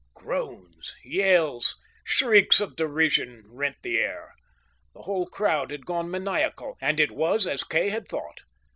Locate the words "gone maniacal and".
5.85-6.99